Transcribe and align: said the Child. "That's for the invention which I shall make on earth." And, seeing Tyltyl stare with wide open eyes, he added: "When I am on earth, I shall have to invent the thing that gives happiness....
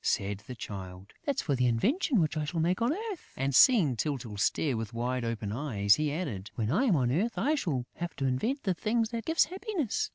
said 0.03 0.39
the 0.47 0.55
Child. 0.55 1.13
"That's 1.25 1.43
for 1.43 1.55
the 1.55 1.67
invention 1.67 2.19
which 2.21 2.35
I 2.35 2.43
shall 2.45 2.59
make 2.59 2.81
on 2.81 2.91
earth." 2.91 3.33
And, 3.37 3.53
seeing 3.53 3.95
Tyltyl 3.95 4.35
stare 4.37 4.75
with 4.75 4.95
wide 4.95 5.23
open 5.23 5.51
eyes, 5.51 5.93
he 5.93 6.11
added: 6.11 6.49
"When 6.55 6.71
I 6.71 6.85
am 6.85 6.95
on 6.95 7.11
earth, 7.11 7.37
I 7.37 7.53
shall 7.53 7.85
have 7.97 8.15
to 8.15 8.25
invent 8.25 8.63
the 8.63 8.73
thing 8.73 9.03
that 9.11 9.25
gives 9.25 9.45
happiness.... 9.45 10.09